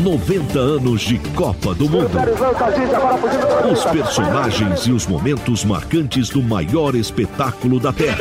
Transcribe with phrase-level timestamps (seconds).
[0.00, 2.18] 90 anos de Copa do Mundo.
[3.70, 8.16] Os personagens e os momentos marcantes do maior espetáculo da Terra.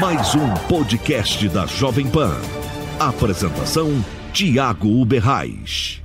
[0.00, 2.36] Mais um podcast da Jovem Pan.
[3.00, 4.04] Apresentação:
[4.34, 6.02] Tiago Uberrais.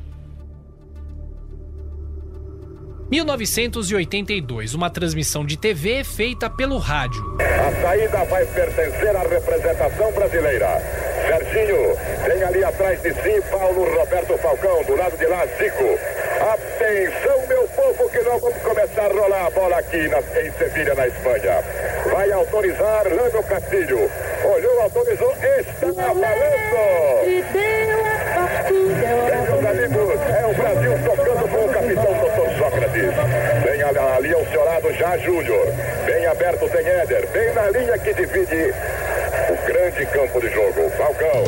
[3.09, 7.35] 1982, uma transmissão de TV feita pelo rádio.
[7.41, 11.10] A saída vai pertencer à representação brasileira.
[11.27, 15.99] Serginho tem ali atrás de si Paulo Roberto Falcão, do lado de lá Zico.
[16.41, 20.95] Atenção, meu povo, que nós vamos começar a rolar a bola aqui na, em Sevilha,
[20.95, 21.63] na Espanha.
[22.11, 24.09] Vai autorizar Lano Castilho.
[24.43, 27.21] Olhou, autorizou, está valendo!
[29.51, 32.57] Meus amigos, é o Brasil tocando com o capitão Dr.
[32.57, 33.11] Sócrates.
[33.63, 35.67] Vem ali ao seu lado já Júnior.
[36.05, 37.27] Bem aberto tem Éder.
[37.27, 39.00] Bem na linha que divide o
[39.81, 40.89] grande campo de jogo.
[40.91, 41.43] Falcão.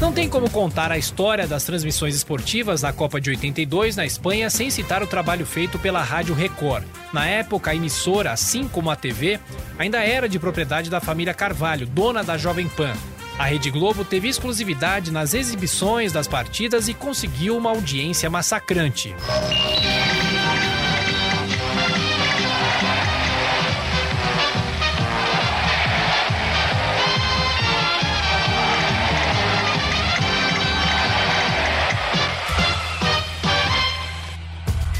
[0.00, 4.50] Não tem como contar a história das transmissões esportivas da Copa de 82 na Espanha
[4.50, 6.84] sem citar o trabalho feito pela Rádio Record.
[7.12, 9.40] Na época, a emissora, assim como a TV,
[9.78, 12.92] ainda era de propriedade da família Carvalho, dona da Jovem Pan.
[13.38, 19.14] A Rede Globo teve exclusividade nas exibições das partidas e conseguiu uma audiência massacrante.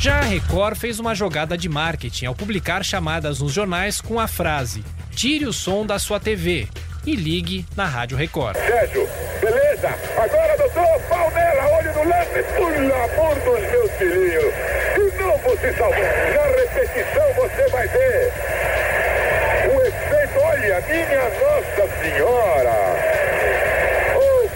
[0.05, 4.29] Já a Record fez uma jogada de marketing ao publicar chamadas nos jornais com a
[4.29, 4.85] frase:
[5.17, 6.69] Tire o som da sua TV
[7.07, 8.55] e ligue na Rádio Record.
[8.55, 9.09] Sérgio,
[9.41, 9.89] beleza?
[10.19, 14.55] Agora, doutor, pau nela, olho no lance, pelo amor dos meus filhinhos.
[14.95, 16.05] De novo se salvou.
[16.05, 18.33] Na repetição você vai ver.
[19.73, 23.15] O efeito, olha, minha Nossa Senhora.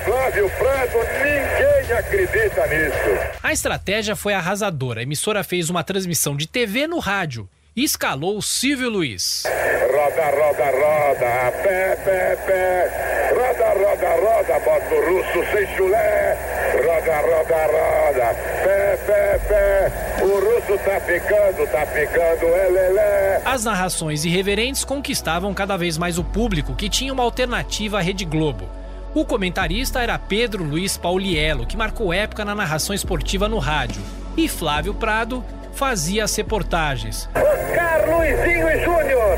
[0.08, 3.38] Flávio Prado, ninguém acredita nisso.
[3.42, 5.00] A estratégia foi arrasadora.
[5.00, 9.44] A emissora fez uma transmissão de TV no rádio e escalou Silvio Luiz.
[9.46, 13.30] Roda, roda, roda, pé, pé, pé.
[13.34, 16.36] Roda, roda, roda, bota o russo sem chulé.
[16.74, 18.34] Roda, roda, roda,
[18.64, 20.24] pé, pé, pé.
[20.24, 23.42] O russo tá ficando, tá ficando, é lelé.
[23.44, 28.24] As narrações irreverentes conquistavam cada vez mais o público que tinha uma alternativa à Rede
[28.24, 28.68] Globo.
[29.18, 34.00] O comentarista era Pedro Luiz Pauliello, que marcou época na narração esportiva no rádio,
[34.36, 37.28] e Flávio Prado fazia as reportagens.
[37.34, 39.36] Oscar Luizinho e Júnior,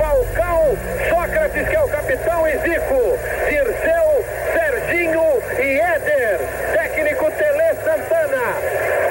[0.00, 0.76] Falcão,
[1.08, 3.02] Sócrates, que é o capitão, e Zico,
[3.48, 4.24] Dirceu,
[4.54, 5.22] Serginho
[5.56, 6.40] e Éder,
[6.72, 8.42] técnico Tele Santana.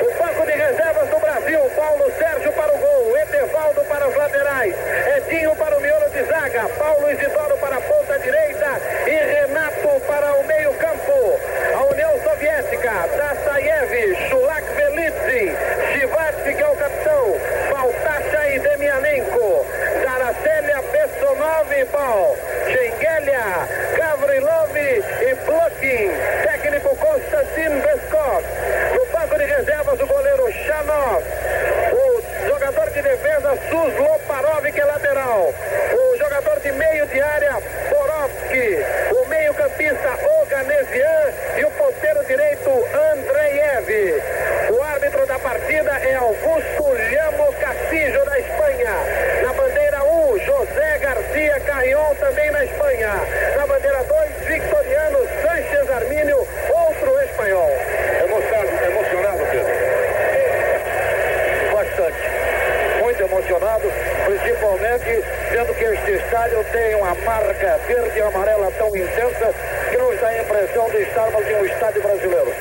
[0.02, 4.76] O banco de reservas do Brasil, Paulo Sérgio para o gol, Edevaldo para os laterais,
[5.16, 10.34] Edinho para o miolo de zaga, Paulo Isidoro para a ponta direita e Renato para
[10.36, 11.40] o meio campo.
[11.76, 11.84] A
[12.62, 15.52] União Soviética, Dassaev, Shulak Velitzi,
[15.94, 17.36] Shivatsky, que é o capitão,
[17.72, 19.66] Baltasha e Demianenko,
[20.04, 22.36] Daracélia Bessonov e Pau,
[22.68, 23.68] Schengelia,
[23.98, 26.12] Gavrilov e Blokin,
[26.44, 28.44] técnico Konstantin Beskov.
[28.94, 31.24] No banco de reservas, o goleiro Chanov,
[31.94, 35.54] o jogador de defesa Sus Loparov, que é lateral,
[35.94, 37.58] o jogador de meio de área
[37.90, 38.78] Borovski,
[39.20, 43.90] o meio-campista Oganesian e o ponteiro direito Andreev.
[44.70, 48.94] O árbitro da partida é Augusto Llamo Castillo, da Espanha.
[49.44, 53.10] Na bandeira 1, José Garcia Carrion, também na Espanha.
[53.58, 57.70] Na bandeira 2, Victoriano Sanchez Armínio, outro espanhol.
[58.24, 59.74] Emocionado, emocionado, Pedro.
[61.74, 62.42] Bastante.
[63.02, 63.92] Muito emocionado,
[64.26, 69.54] principalmente vendo que este estádio tem uma marca verde e amarela tão intensa
[69.90, 72.54] que nos dá a impressão de estarmos em um estádio brasileiro.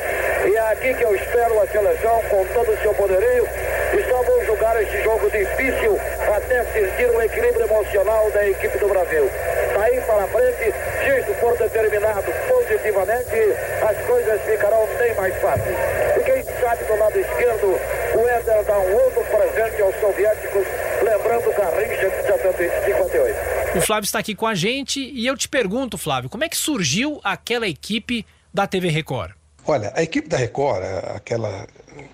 [0.46, 3.46] E é aqui que eu espero a seleção com todo o seu poderio
[3.92, 6.00] e só vou jogar este jogo difícil
[6.34, 9.30] até sentir o equilíbrio emocional da equipe do Brasil.
[9.74, 13.36] Daí para frente, se isto for determinado positivamente,
[13.82, 15.76] as coisas ficarão bem mais fáceis.
[16.16, 17.66] E quem sabe do lado esquerdo,
[18.14, 20.66] o Éder dá um outro presente aos soviéticos,
[21.02, 23.50] lembrando Garrincha de 58.
[23.76, 26.56] O Flávio está aqui com a gente e eu te pergunto, Flávio, como é que
[26.56, 29.32] surgiu aquela equipe da TV Record?
[29.66, 30.82] Olha, a equipe da Record,
[31.14, 31.66] aquela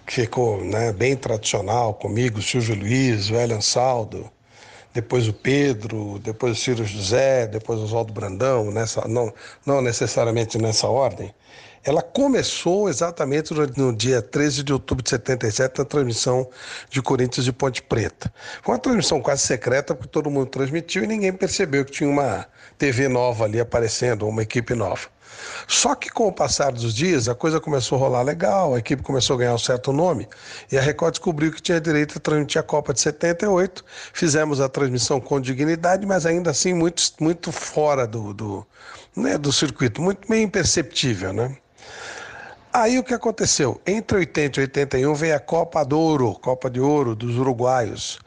[0.07, 4.31] que ficou né, bem tradicional comigo, Silvio Luiz, o Elian Saldo,
[4.97, 9.31] depois o Pedro, depois o Ciro José, depois o Oswaldo Brandão, nessa, não,
[9.67, 11.35] não necessariamente nessa ordem,
[11.85, 16.49] ela começou exatamente no, dia 13 de outubro de 77, na transmissão
[16.89, 18.33] de Corinthians de Ponte Preta.
[18.63, 22.47] Foi uma transmissão quase secreta, porque todo mundo transmitiu e ninguém percebeu que tinha uma
[22.79, 25.09] TV nova ali aparecendo, uma equipe nova.
[25.67, 29.03] Só que com o passar dos dias, a coisa começou a rolar legal, a equipe
[29.03, 30.29] começou a ganhar um certo nome,
[30.71, 33.85] e a Record descobriu que tinha direito a transmitir a Copa de 78.
[34.13, 38.67] Fizemos a transmissão com dignidade, mas ainda assim muito, muito fora do, do,
[39.17, 41.57] né, do circuito, muito meio imperceptível, né?
[42.73, 43.81] Aí o que aconteceu?
[43.87, 48.19] Entre 80 e 81 veio a Copa do Ouro, Copa de Ouro dos uruguaios.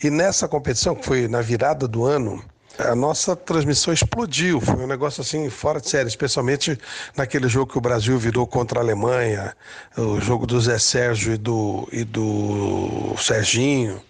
[0.00, 2.40] E nessa competição, que foi na virada do ano,
[2.78, 4.60] a nossa transmissão explodiu.
[4.60, 6.78] Foi um negócio assim fora de série, especialmente
[7.16, 9.56] naquele jogo que o Brasil virou contra a Alemanha,
[9.96, 14.00] o jogo do Zé Sérgio e do, e do Serginho,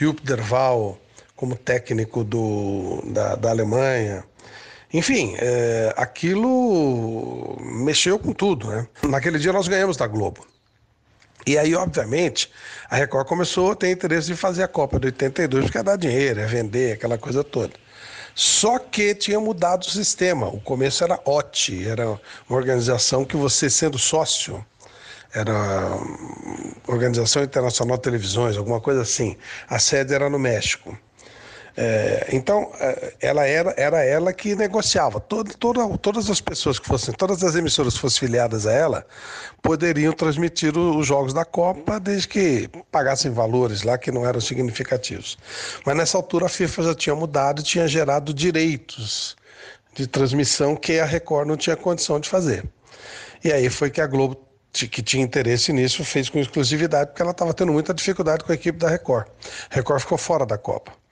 [0.00, 0.98] e o Derval
[1.36, 4.24] como técnico do, da, da Alemanha.
[4.92, 8.86] Enfim, é, aquilo mexeu com tudo, né?
[9.02, 10.46] Naquele dia nós ganhamos da Globo.
[11.46, 12.50] E aí, obviamente,
[12.88, 15.96] a Record começou a ter interesse em fazer a Copa de 82, porque é dar
[15.96, 17.83] dinheiro, é vender, aquela coisa toda.
[18.34, 20.48] Só que tinha mudado o sistema.
[20.48, 22.08] O começo era OT, era
[22.48, 24.64] uma organização que você, sendo sócio,
[25.32, 25.52] era
[26.86, 29.36] Organização Internacional de Televisões, alguma coisa assim.
[29.68, 30.96] A sede era no México.
[31.76, 35.18] É, então, é, ela era, era ela que negociava.
[35.20, 39.06] Toda, toda, todas as pessoas que fossem, todas as emissoras que fossem filiadas a ela,
[39.60, 45.36] poderiam transmitir os jogos da Copa, desde que pagassem valores lá que não eram significativos.
[45.84, 49.36] Mas nessa altura a FIFA já tinha mudado e tinha gerado direitos
[49.94, 52.64] de transmissão que a Record não tinha condição de fazer.
[53.42, 57.30] E aí foi que a Globo que tinha interesse nisso fez com exclusividade, porque ela
[57.30, 59.28] estava tendo muita dificuldade com a equipe da Record.
[59.70, 61.03] A Record ficou fora da Copa.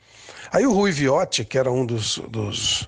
[0.53, 2.87] Aí o Rui Viotti, que era um dos, dos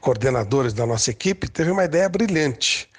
[0.00, 2.90] coordenadores da nossa equipe, teve uma ideia brilhante.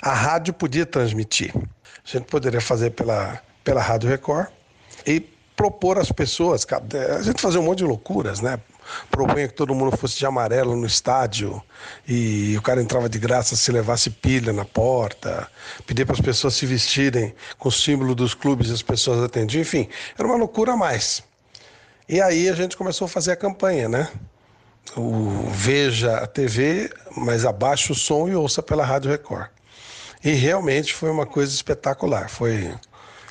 [0.00, 1.52] A rádio podia transmitir.
[1.56, 4.46] A gente poderia fazer pela, pela Rádio Record
[5.04, 5.18] e
[5.56, 6.64] propor às pessoas,
[7.18, 8.60] a gente fazer um monte de loucuras, né?
[9.10, 11.60] Propunha que todo mundo fosse de amarelo no estádio
[12.06, 15.48] e o cara entrava de graça se levasse pilha na porta,
[15.84, 19.62] pedir para as pessoas se vestirem com o símbolo dos clubes e as pessoas atendiam,
[19.62, 21.24] enfim, era uma loucura a mais.
[22.06, 24.08] E aí a gente começou a fazer a campanha, né?
[24.94, 29.48] O Veja a TV, mas abaixa o som e ouça pela Rádio Record.
[30.22, 32.28] E realmente foi uma coisa espetacular.
[32.28, 32.74] Foi,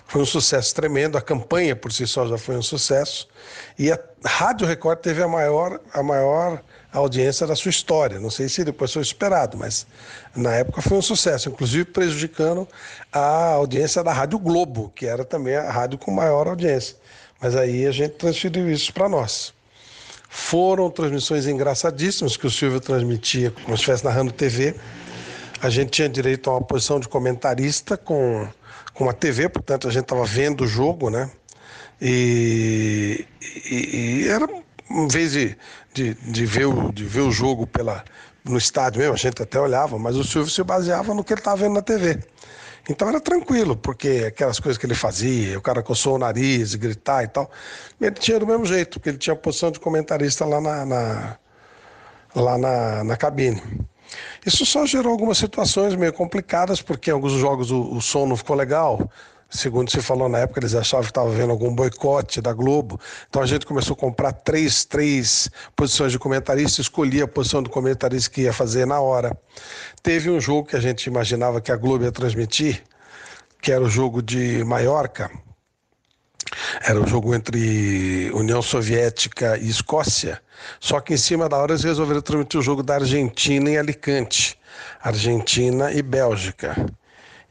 [0.07, 1.19] foi um sucesso tremendo.
[1.19, 3.27] A campanha por si só já foi um sucesso.
[3.77, 6.59] E a Rádio Record teve a maior, a maior
[6.91, 8.19] audiência da sua história.
[8.19, 9.85] Não sei se depois foi esperado, mas
[10.35, 12.67] na época foi um sucesso, inclusive prejudicando
[13.11, 16.95] a audiência da Rádio Globo, que era também a rádio com maior audiência.
[17.43, 19.53] Mas aí a gente transferiu isso para nós.
[20.29, 24.73] Foram transmissões engraçadíssimas que o Silvio transmitia como se estivesse narrando TV.
[25.61, 28.47] A gente tinha direito a uma posição de comentarista com,
[28.93, 31.29] com uma TV, portanto a gente estava vendo o jogo, né?
[32.01, 33.25] E,
[33.69, 34.47] e, e, era,
[34.89, 35.57] em vez de,
[35.93, 38.05] de, de, ver o, de ver o jogo pela,
[38.45, 41.41] no estádio mesmo, a gente até olhava, mas o Silvio se baseava no que ele
[41.41, 42.19] estava vendo na TV.
[42.89, 47.23] Então era tranquilo, porque aquelas coisas que ele fazia, o cara coçou o nariz, gritar
[47.23, 47.49] e tal,
[47.99, 51.37] ele tinha do mesmo jeito, porque ele tinha a posição de comentarista lá na, na
[52.35, 53.61] lá na, na cabine.
[54.45, 58.35] Isso só gerou algumas situações meio complicadas, porque em alguns jogos o, o som não
[58.35, 59.09] ficou legal,
[59.53, 62.99] segundo se falou na época, eles achavam que estava havendo algum boicote da Globo.
[63.29, 67.69] Então a gente começou a comprar três, três posições de comentarista, escolhia a posição do
[67.69, 69.37] comentarista que ia fazer na hora.
[70.01, 72.83] Teve um jogo que a gente imaginava que a Globo ia transmitir,
[73.61, 75.31] que era o jogo de Maiorca.
[76.81, 80.41] Era o jogo entre União Soviética e Escócia.
[80.79, 84.57] Só que em cima da hora eles resolveram transmitir o jogo da Argentina em Alicante.
[85.01, 86.75] Argentina e Bélgica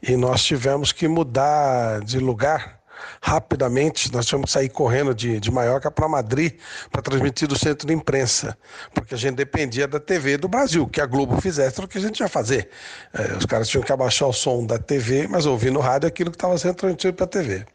[0.05, 2.83] e nós tivemos que mudar de lugar
[3.21, 4.11] rapidamente.
[4.11, 6.53] Nós tivemos que sair correndo de, de Maiorca para Madrid
[6.91, 8.57] para transmitir do centro de imprensa,
[8.93, 12.01] porque a gente dependia da TV do Brasil, que a Globo fizesse o que a
[12.01, 12.69] gente ia fazer.
[13.13, 16.29] É, os caras tinham que abaixar o som da TV, mas ouvir no rádio aquilo
[16.29, 17.65] que estava sendo transmitido para a TV.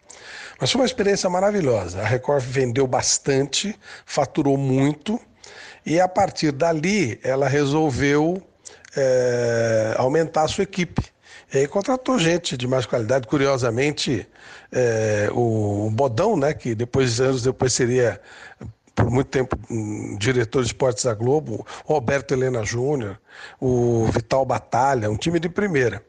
[0.61, 2.03] Mas foi uma experiência maravilhosa.
[2.03, 5.19] A Record vendeu bastante, faturou muito,
[5.87, 8.43] e a partir dali ela resolveu
[8.95, 11.03] é, aumentar a sua equipe.
[11.53, 13.27] E contratou gente de mais qualidade.
[13.27, 14.29] Curiosamente,
[14.71, 18.21] é, o Bodão, né, que depois, anos depois seria
[18.95, 19.57] por muito tempo
[20.19, 23.19] diretor de esportes da Globo, o Roberto Helena Júnior,
[23.61, 26.03] o Vital Batalha, um time de primeira.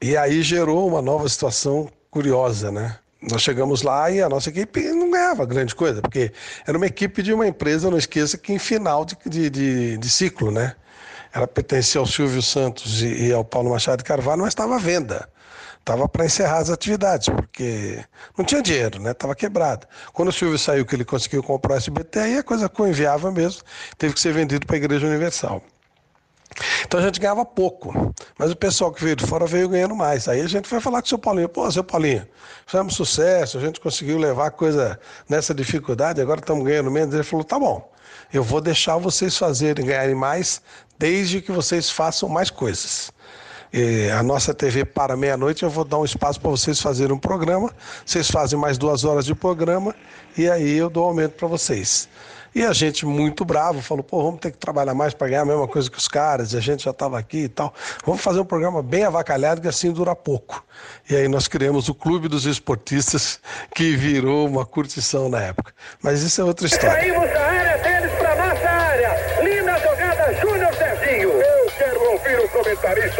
[0.00, 2.96] E aí gerou uma nova situação curiosa, né?
[3.20, 6.30] Nós chegamos lá e a nossa equipe não ganhava grande coisa, porque
[6.66, 10.10] era uma equipe de uma empresa, não esqueça que em final de, de, de, de
[10.10, 10.76] ciclo, né?
[11.34, 14.78] Ela pertencia ao Silvio Santos e, e ao Paulo Machado de Carvalho, mas estava à
[14.78, 15.28] venda.
[15.80, 18.02] Estava para encerrar as atividades, porque
[18.38, 19.10] não tinha dinheiro, né?
[19.10, 19.86] Estava quebrada.
[20.14, 23.62] Quando o Silvio saiu, que ele conseguiu comprar o SBT, aí a coisa inviável mesmo,
[23.98, 25.60] teve que ser vendido para a Igreja Universal.
[26.86, 30.28] Então a gente ganhava pouco, mas o pessoal que veio de fora veio ganhando mais.
[30.28, 32.26] Aí a gente foi falar com o seu Paulinho: pô, seu Paulinho,
[32.64, 34.98] fizemos sucesso, a gente conseguiu levar a coisa
[35.28, 37.12] nessa dificuldade, agora estamos ganhando menos.
[37.12, 37.92] Ele falou: tá bom,
[38.32, 40.60] eu vou deixar vocês fazerem, ganharem mais,
[40.98, 43.12] desde que vocês façam mais coisas.
[43.72, 47.18] E a nossa TV para meia-noite, eu vou dar um espaço para vocês fazerem um
[47.18, 47.72] programa.
[48.06, 49.94] Vocês fazem mais duas horas de programa
[50.38, 52.08] e aí eu dou aumento para vocês.
[52.54, 55.44] E a gente, muito bravo, falou: pô, vamos ter que trabalhar mais para ganhar a
[55.44, 57.74] mesma coisa que os caras, e a gente já estava aqui e tal.
[58.06, 60.64] Vamos fazer um programa bem avacalhado que assim dura pouco.
[61.10, 63.40] E aí nós criamos o Clube dos Esportistas,
[63.74, 65.74] que virou uma curtição na época.
[66.00, 67.63] Mas isso é outra história.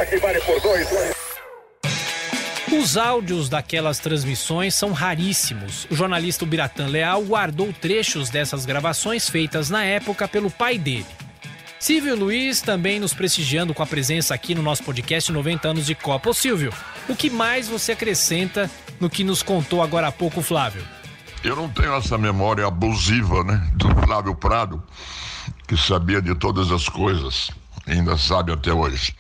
[0.07, 0.89] Que vale por dois.
[2.73, 5.87] Os áudios daquelas transmissões são raríssimos.
[5.91, 11.07] O jornalista Biratã Leal guardou trechos dessas gravações feitas na época pelo pai dele.
[11.79, 15.95] Silvio Luiz também nos prestigiando com a presença aqui no nosso podcast 90 anos de
[15.95, 16.31] Copa.
[16.31, 16.73] Ô Silvio,
[17.09, 20.83] o que mais você acrescenta no que nos contou agora há pouco, Flávio?
[21.43, 24.83] Eu não tenho essa memória abusiva, né, do Flávio Prado,
[25.69, 27.51] que sabia de todas as coisas,
[27.87, 29.15] ainda sabe até hoje.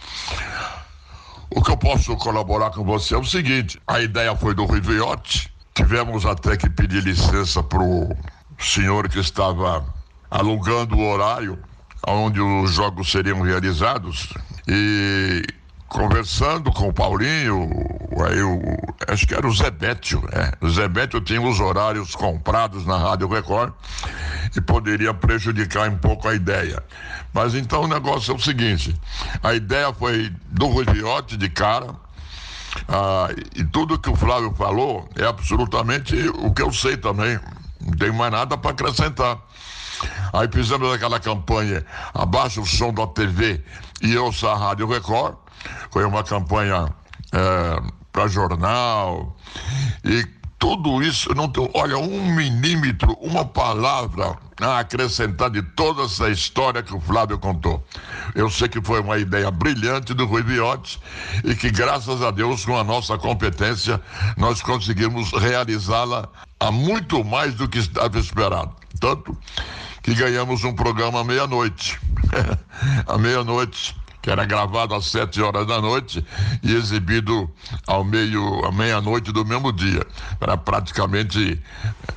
[1.51, 4.81] O que eu posso colaborar com você é o seguinte: a ideia foi do Rui
[4.81, 5.53] Viotti.
[5.75, 8.17] Tivemos até que pedir licença para o
[8.59, 9.85] senhor que estava
[10.31, 11.59] alugando o horário
[12.07, 14.33] onde os jogos seriam realizados.
[14.69, 15.43] E
[15.89, 17.71] conversando com o Paulinho,
[18.27, 18.61] aí o,
[19.09, 20.53] acho que era o Zebétio, né?
[20.61, 23.73] O Zebétio tinha os horários comprados na Rádio Record
[24.57, 26.83] e poderia prejudicar um pouco a ideia.
[27.33, 28.95] Mas então o negócio é o seguinte:
[29.43, 31.95] a ideia foi do Rudiote de cara.
[32.89, 37.39] Ah, e tudo que o Flávio falou é absolutamente o que eu sei também.
[37.81, 39.39] Não tem mais nada para acrescentar.
[40.33, 43.63] Aí fizemos aquela campanha Abaixa o som da TV
[44.03, 45.37] e ouça a Rádio Record.
[45.91, 46.89] Foi uma campanha
[47.33, 47.83] é,
[48.13, 49.37] para jornal.
[50.05, 50.27] E
[50.65, 56.83] tudo isso, não tem, olha, um milímetro, uma palavra a acrescentar de toda essa história
[56.83, 57.87] que o Flávio contou.
[58.35, 60.99] Eu sei que foi uma ideia brilhante do Rui Viotti
[61.45, 64.01] e que, graças a Deus, com a nossa competência,
[64.39, 68.75] nós conseguimos realizá-la a muito mais do que estava esperado.
[68.99, 69.37] Tanto
[70.03, 72.01] que ganhamos um programa à meia-noite.
[73.07, 73.95] à meia-noite
[74.25, 76.25] que era gravado às sete horas da noite
[76.63, 77.47] e exibido
[77.87, 80.03] ao meio, à meia-noite do mesmo dia.
[80.41, 81.61] Era praticamente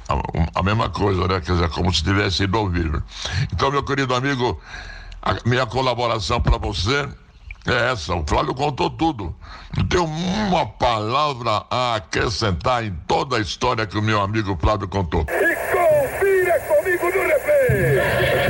[0.07, 1.41] a, a, mesma coisa, né?
[1.41, 3.03] Quer dizer, como se tivesse ido ao vivo.
[3.51, 4.57] Então, meu querido amigo,
[5.21, 7.09] a minha colaboração para você
[7.65, 8.15] é essa.
[8.15, 9.35] O Flávio contou tudo.
[9.75, 14.87] Não tem uma palavra a acrescentar em toda a história que o meu amigo Flávio
[14.87, 15.25] contou.
[15.27, 18.46] E confira comigo no replay.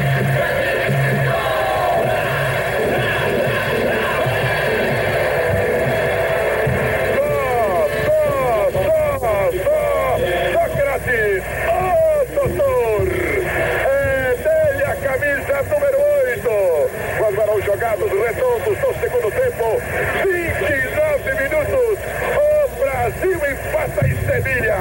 [17.68, 19.82] Jogados redondos no segundo tempo.
[20.24, 22.00] 29 minutos.
[22.38, 24.78] O Brasil empata em Sevilha.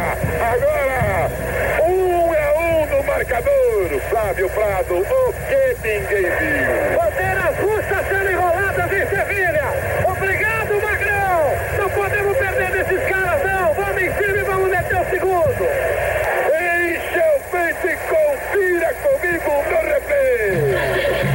[0.53, 1.29] Agora,
[1.83, 4.01] um a um no marcador.
[4.09, 6.97] Flávio Prado, o que ninguém viu.
[6.97, 9.65] Bandeiras russas sendo enroladas em Sevilha.
[10.07, 11.57] Obrigado, Magrão.
[11.79, 13.75] Não podemos perder desses caras, não.
[13.75, 15.65] Vamos em cima e vamos meter o segundo.
[16.55, 21.27] Enche o peito e confira comigo no replay.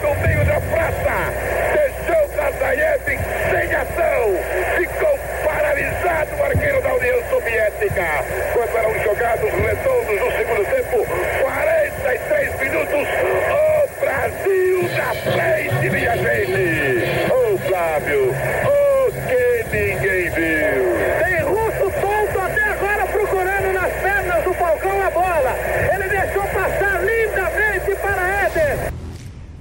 [0.00, 1.32] do meio da praça.
[1.74, 3.18] Deixou Nazareth
[3.50, 4.38] sem ação.
[4.76, 8.24] Ficou paralisado o arqueiro da União Soviética.
[8.52, 11.06] Quando eram jogados redondos no segundo tempo,
[11.40, 13.08] 43 minutos.
[13.50, 17.32] O Brasil na frente, minha gente.
[17.32, 21.24] Ô oh, Flávio, o oh, que ninguém viu.
[21.24, 25.56] Tem russo solto até agora procurando nas pernas do Falcão a bola.
[25.92, 28.98] Ele deixou passar lindamente para Éder.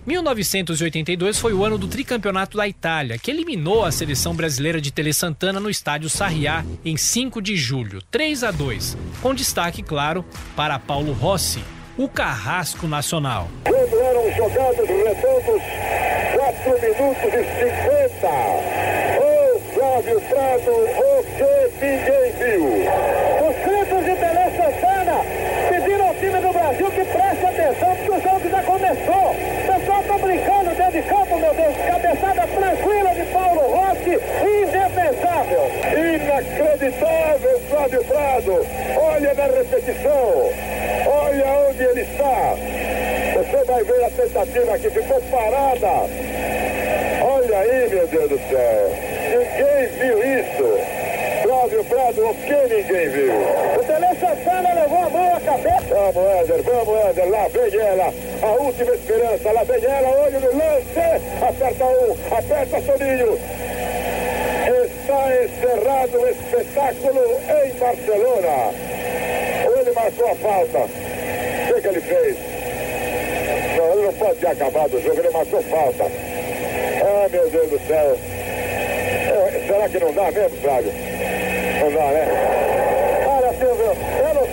[0.08, 5.12] 1982 foi o ano do tricampeonato da Itália, que eliminou a seleção brasileira de Tele
[5.12, 10.24] Santana no estádio Sarriá em 5 de julho, 3 a 2, com destaque, claro,
[10.56, 11.60] para Paulo Rossi,
[11.98, 13.50] o carrasco nacional.
[13.66, 15.62] Quando eram jogados redondos,
[16.38, 17.58] 4 minutos e
[19.20, 22.64] Ô Flávio Prado, o que ninguém viu.
[23.46, 25.18] Os gritos de Pelé Santana
[25.70, 29.36] pediram ao time do Brasil que preste atenção porque o jogo já começou.
[29.68, 31.76] O pessoal tá brincando dentro de campo, meu Deus.
[31.78, 34.20] Cabeçada tranquila de Paulo Rossi,
[34.64, 35.72] indefensável.
[35.94, 38.66] Inacreditável, Flávio Prado.
[38.98, 40.52] Olha na repetição.
[41.06, 42.56] Olha onde ele está.
[43.38, 46.10] Você vai ver a tentativa que ficou parada.
[47.22, 48.94] Olha aí, meu Deus do céu.
[49.30, 50.68] Ninguém viu isso.
[51.44, 53.34] Flávio Prado, o que ninguém viu?
[53.80, 55.47] O Pelé Santana levou a mão à cabeça.
[55.64, 57.30] Vamos, Éder, vamos, Éder.
[57.30, 58.14] Lá vem ela.
[58.42, 59.52] A última esperança.
[59.52, 60.10] Lá vem ela.
[60.10, 61.00] Olho no lance.
[61.42, 62.36] Aperta um.
[62.36, 63.40] Aperta Soninho.
[64.68, 67.22] Está encerrado o espetáculo
[67.66, 68.74] em Barcelona.
[69.80, 70.80] Ele marcou a falta.
[70.80, 72.38] O que, que ele fez?
[73.78, 75.20] Não, ele não pode ter acabado o jogo.
[75.20, 76.04] Ele marcou falta.
[76.04, 78.18] Ah, meu Deus do céu.
[79.28, 80.92] É, será que não dá mesmo, Flávio?
[81.80, 82.28] Não dá, né?
[83.28, 84.48] Olha, Silvio, eu não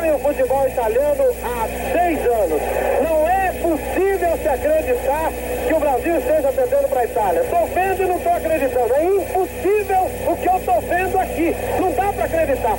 [0.00, 2.62] acompanho o futebol italiano há seis anos.
[3.02, 5.32] Não é possível se acreditar
[5.66, 7.40] que o Brasil esteja perdendo para a Itália.
[7.42, 8.94] Estou vendo e não estou acreditando.
[8.94, 11.56] É impossível o que eu estou vendo aqui.
[11.78, 12.76] Não dá para acreditar.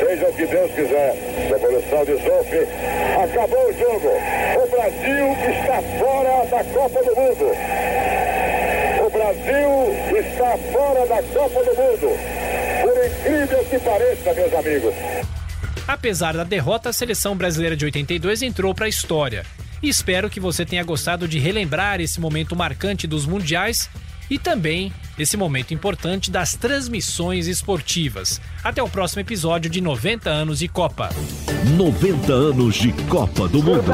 [0.00, 1.14] Seja o que Deus quiser.
[1.48, 2.68] Devolução de Zoff.
[3.22, 4.10] Acabou o jogo.
[4.62, 7.56] O Brasil está fora da Copa do Mundo.
[9.06, 12.18] O Brasil está fora da Copa do Mundo.
[12.82, 15.13] Por incrível que pareça, meus amigos.
[15.86, 19.44] Apesar da derrota, a seleção brasileira de 82 entrou para a história.
[19.82, 23.90] E espero que você tenha gostado de relembrar esse momento marcante dos mundiais
[24.30, 28.40] e também esse momento importante das transmissões esportivas.
[28.62, 31.10] Até o próximo episódio de 90 anos de Copa.
[31.76, 33.92] 90 anos de Copa do Mundo.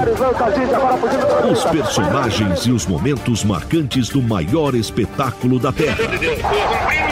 [1.51, 7.10] Os personagens e os momentos marcantes do maior espetáculo da Terra.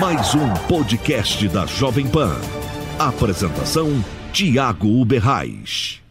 [0.00, 2.36] Mais um podcast da Jovem Pan.
[2.98, 6.03] Apresentação: Tiago Uberrais.